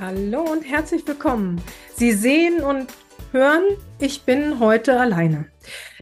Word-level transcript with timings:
Hallo 0.00 0.42
und 0.42 0.62
herzlich 0.62 1.06
willkommen. 1.06 1.62
Sie 1.94 2.10
sehen 2.10 2.62
und 2.62 2.92
hören, 3.30 3.62
ich 4.00 4.22
bin 4.22 4.58
heute 4.58 4.98
alleine. 4.98 5.46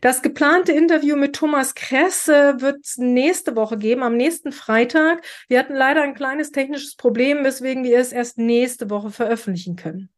Das 0.00 0.22
geplante 0.22 0.72
Interview 0.72 1.14
mit 1.14 1.36
Thomas 1.36 1.74
Kresse 1.74 2.54
wird 2.60 2.86
es 2.86 2.96
nächste 2.96 3.54
Woche 3.54 3.76
geben, 3.76 4.02
am 4.02 4.16
nächsten 4.16 4.50
Freitag. 4.50 5.22
Wir 5.46 5.58
hatten 5.58 5.74
leider 5.74 6.02
ein 6.02 6.14
kleines 6.14 6.52
technisches 6.52 6.96
Problem, 6.96 7.44
weswegen 7.44 7.84
wir 7.84 7.98
es 7.98 8.12
erst 8.12 8.38
nächste 8.38 8.88
Woche 8.88 9.10
veröffentlichen 9.10 9.76
können. 9.76 10.08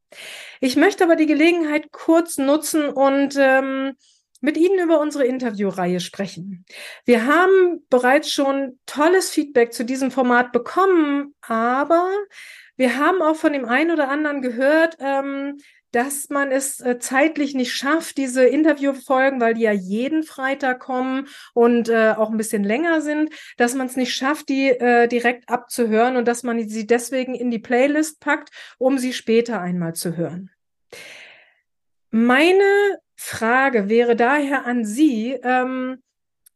Ich 0.61 0.77
möchte 0.77 1.03
aber 1.03 1.17
die 1.17 1.27
Gelegenheit 1.27 1.91
kurz 1.91 2.39
nutzen 2.39 2.89
und 2.91 3.35
ähm, 3.37 3.95
mit 4.41 4.57
Ihnen 4.57 4.79
über 4.79 5.01
unsere 5.01 5.25
Interviewreihe 5.25 5.99
sprechen. 5.99 6.65
Wir 7.07 7.27
haben 7.27 7.85
bereits 7.91 8.31
schon 8.31 8.79
tolles 8.87 9.31
Feedback 9.31 9.73
zu 9.73 9.85
diesem 9.85 10.13
Format 10.13 10.53
bekommen, 10.53 11.35
aber 11.41 12.09
wir 12.77 12.99
haben 12.99 13.23
auch 13.23 13.37
von 13.37 13.53
dem 13.53 13.65
einen 13.65 13.91
oder 13.91 14.09
anderen 14.09 14.43
gehört, 14.43 14.97
ähm, 15.01 15.59
dass 15.95 16.29
man 16.29 16.51
es 16.51 16.81
äh, 16.81 16.99
zeitlich 16.99 17.55
nicht 17.55 17.73
schafft, 17.73 18.17
diese 18.17 18.45
Interviewfolgen, 18.45 19.41
weil 19.41 19.55
die 19.55 19.63
ja 19.63 19.73
jeden 19.73 20.25
Freitag 20.25 20.81
kommen 20.81 21.29
und 21.53 21.89
äh, 21.89 22.15
auch 22.17 22.31
ein 22.31 22.37
bisschen 22.37 22.65
länger 22.65 23.01
sind, 23.01 23.31
dass 23.57 23.75
man 23.75 23.87
es 23.87 23.97
nicht 23.97 24.13
schafft, 24.13 24.49
die 24.49 24.71
äh, 24.71 25.07
direkt 25.07 25.49
abzuhören 25.49 26.17
und 26.17 26.27
dass 26.27 26.43
man 26.43 26.69
sie 26.69 26.87
deswegen 26.87 27.35
in 27.35 27.51
die 27.51 27.61
Playlist 27.61 28.19
packt, 28.19 28.51
um 28.79 28.99
sie 28.99 29.13
später 29.13 29.61
einmal 29.61 29.95
zu 29.95 30.17
hören. 30.17 30.51
Meine 32.11 32.99
Frage 33.17 33.89
wäre 33.89 34.17
daher 34.17 34.67
an 34.67 34.85
Sie, 34.85 35.33
ähm, 35.43 36.03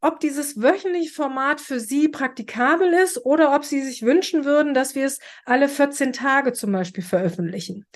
ob 0.01 0.21
dieses 0.21 0.61
wöchentliche 0.61 1.13
Format 1.13 1.61
für 1.61 1.81
Sie 1.81 2.09
praktikabel 2.09 2.93
ist 2.93 3.25
oder 3.25 3.55
ob 3.55 3.65
Sie 3.65 3.83
sich 3.83 4.03
wünschen 4.03 4.45
würden, 4.45 4.75
dass 4.75 4.95
wir 4.95 5.07
es 5.07 5.19
alle 5.45 5.69
14 5.69 6.13
Tage 6.13 6.53
zum 6.53 6.73
Beispiel 6.73 7.03
veröffentlichen. 7.03 7.87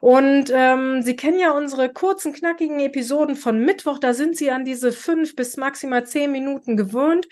Und 0.00 0.50
ähm, 0.52 1.02
Sie 1.02 1.16
kennen 1.16 1.38
ja 1.38 1.52
unsere 1.52 1.92
kurzen, 1.92 2.32
knackigen 2.32 2.80
Episoden 2.80 3.36
von 3.36 3.64
Mittwoch. 3.64 3.98
Da 3.98 4.14
sind 4.14 4.36
Sie 4.36 4.50
an 4.50 4.64
diese 4.64 4.92
fünf 4.92 5.36
bis 5.36 5.56
maximal 5.56 6.06
zehn 6.06 6.32
Minuten 6.32 6.76
gewöhnt. 6.76 7.28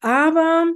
Aber 0.00 0.66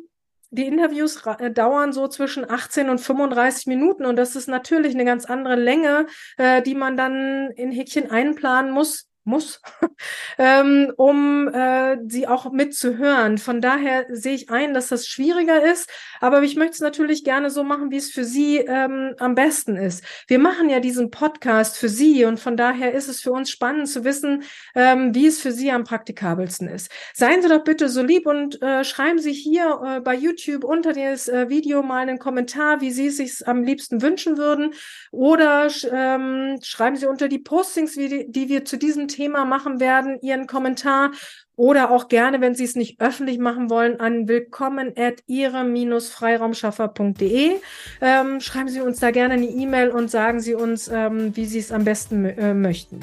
die 0.54 0.66
Interviews 0.66 1.20
äh, 1.38 1.50
dauern 1.50 1.92
so 1.92 2.06
zwischen 2.08 2.48
18 2.48 2.88
und 2.88 3.00
35 3.00 3.66
Minuten 3.66 4.04
und 4.04 4.16
das 4.16 4.36
ist 4.36 4.46
natürlich 4.46 4.94
eine 4.94 5.04
ganz 5.04 5.24
andere 5.24 5.56
Länge, 5.56 6.06
äh, 6.36 6.62
die 6.62 6.76
man 6.76 6.96
dann 6.96 7.50
in 7.50 7.72
Häkchen 7.72 8.10
einplanen 8.10 8.70
muss, 8.70 9.08
muss, 9.24 9.60
ähm, 10.38 10.92
um 10.96 11.48
äh, 11.48 11.98
sie 12.06 12.28
auch 12.28 12.52
mitzuhören. 12.52 13.38
Von 13.38 13.60
daher 13.60 14.06
sehe 14.10 14.34
ich 14.34 14.50
ein, 14.50 14.74
dass 14.74 14.88
das 14.88 15.06
schwieriger 15.06 15.64
ist, 15.64 15.90
aber 16.20 16.42
ich 16.42 16.56
möchte 16.56 16.74
es 16.74 16.80
natürlich 16.80 17.24
gerne 17.24 17.50
so 17.50 17.64
machen, 17.64 17.90
wie 17.90 17.96
es 17.96 18.10
für 18.10 18.24
Sie 18.24 18.58
ähm, 18.58 19.14
am 19.18 19.34
besten 19.34 19.76
ist. 19.76 20.04
Wir 20.26 20.38
machen 20.38 20.68
ja 20.68 20.80
diesen 20.80 21.10
Podcast 21.10 21.76
für 21.76 21.88
Sie 21.88 22.24
und 22.24 22.38
von 22.38 22.56
daher 22.56 22.92
ist 22.92 23.08
es 23.08 23.20
für 23.20 23.32
uns 23.32 23.50
spannend 23.50 23.88
zu 23.88 24.04
wissen, 24.04 24.42
ähm, 24.74 25.14
wie 25.14 25.26
es 25.26 25.40
für 25.40 25.52
Sie 25.52 25.70
am 25.70 25.84
praktikabelsten 25.84 26.68
ist. 26.68 26.90
Seien 27.14 27.42
Sie 27.42 27.48
doch 27.48 27.64
bitte 27.64 27.88
so 27.88 28.02
lieb 28.02 28.26
und 28.26 28.60
äh, 28.62 28.84
schreiben 28.84 29.18
Sie 29.18 29.32
hier 29.32 29.80
äh, 29.84 30.00
bei 30.00 30.14
YouTube 30.14 30.64
unter 30.64 30.92
das 30.92 31.28
äh, 31.28 31.48
Video 31.48 31.82
mal 31.82 32.02
einen 32.02 32.18
Kommentar, 32.18 32.80
wie 32.80 32.90
Sie 32.90 33.06
es 33.06 33.16
sich 33.16 33.46
am 33.46 33.62
liebsten 33.62 34.02
wünschen 34.02 34.36
würden 34.36 34.74
oder 35.10 35.68
ähm, 35.90 36.58
schreiben 36.62 36.96
Sie 36.96 37.06
unter 37.06 37.28
die 37.28 37.38
Postings, 37.38 37.96
wie 37.96 38.08
die, 38.08 38.30
die 38.30 38.48
wir 38.48 38.64
zu 38.64 38.76
diesem 38.76 39.08
Thema 39.14 39.44
machen 39.44 39.80
werden, 39.80 40.18
Ihren 40.20 40.46
Kommentar 40.46 41.10
oder 41.56 41.90
auch 41.90 42.08
gerne, 42.08 42.40
wenn 42.40 42.54
Sie 42.54 42.64
es 42.64 42.74
nicht 42.74 42.98
öffentlich 43.00 43.38
machen 43.38 43.68
wollen, 43.70 44.00
an 44.00 44.26
willkommen 44.26 44.92
at 44.96 45.22
ihre-freiraumschaffer.de. 45.26 47.52
Ähm, 48.00 48.40
schreiben 48.40 48.68
Sie 48.68 48.80
uns 48.80 48.98
da 48.98 49.12
gerne 49.12 49.34
eine 49.34 49.46
E-Mail 49.46 49.90
und 49.90 50.10
sagen 50.10 50.40
Sie 50.40 50.54
uns, 50.54 50.88
ähm, 50.88 51.36
wie 51.36 51.46
Sie 51.46 51.60
es 51.60 51.70
am 51.70 51.84
besten 51.84 52.24
äh, 52.24 52.54
möchten. 52.54 52.98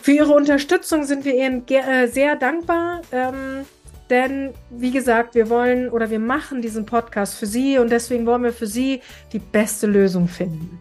Für 0.00 0.12
Ihre 0.12 0.32
Unterstützung 0.32 1.04
sind 1.04 1.26
wir 1.26 1.34
Ihnen 1.34 1.68
äh, 1.68 2.08
sehr 2.08 2.36
dankbar. 2.36 3.02
Ähm, 3.12 3.66
denn, 4.08 4.54
wie 4.70 4.90
gesagt, 4.90 5.34
wir 5.34 5.48
wollen 5.48 5.88
oder 5.88 6.10
wir 6.10 6.18
machen 6.18 6.60
diesen 6.60 6.84
Podcast 6.86 7.34
für 7.34 7.46
Sie 7.46 7.78
und 7.78 7.90
deswegen 7.90 8.26
wollen 8.26 8.42
wir 8.42 8.52
für 8.52 8.66
Sie 8.66 9.00
die 9.32 9.38
beste 9.38 9.86
Lösung 9.86 10.26
finden. 10.28 10.80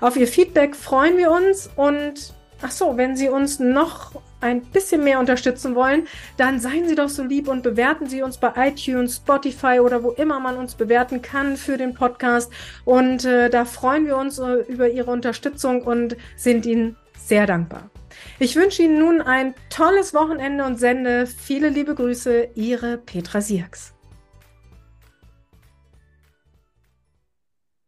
Auf 0.00 0.16
Ihr 0.16 0.28
Feedback 0.28 0.76
freuen 0.76 1.16
wir 1.16 1.30
uns 1.30 1.70
und 1.74 2.34
Ach 2.60 2.72
so, 2.72 2.96
wenn 2.96 3.16
Sie 3.16 3.28
uns 3.28 3.60
noch 3.60 4.20
ein 4.40 4.62
bisschen 4.62 5.04
mehr 5.04 5.20
unterstützen 5.20 5.74
wollen, 5.74 6.06
dann 6.36 6.58
seien 6.58 6.88
Sie 6.88 6.94
doch 6.94 7.08
so 7.08 7.22
lieb 7.22 7.48
und 7.48 7.62
bewerten 7.62 8.06
Sie 8.06 8.22
uns 8.22 8.38
bei 8.38 8.52
iTunes, 8.56 9.16
Spotify 9.16 9.80
oder 9.80 10.02
wo 10.02 10.10
immer 10.10 10.40
man 10.40 10.56
uns 10.56 10.74
bewerten 10.74 11.22
kann 11.22 11.56
für 11.56 11.76
den 11.76 11.94
Podcast. 11.94 12.52
Und 12.84 13.24
äh, 13.24 13.48
da 13.48 13.64
freuen 13.64 14.06
wir 14.06 14.16
uns 14.16 14.38
äh, 14.38 14.54
über 14.68 14.88
Ihre 14.88 15.10
Unterstützung 15.10 15.82
und 15.82 16.16
sind 16.36 16.66
Ihnen 16.66 16.96
sehr 17.16 17.46
dankbar. 17.46 17.90
Ich 18.40 18.56
wünsche 18.56 18.82
Ihnen 18.82 18.98
nun 18.98 19.20
ein 19.20 19.54
tolles 19.70 20.14
Wochenende 20.14 20.64
und 20.64 20.78
sende 20.78 21.26
viele 21.26 21.68
liebe 21.68 21.94
Grüße, 21.94 22.48
Ihre 22.54 22.98
Petra 22.98 23.40
Sierks. 23.40 23.97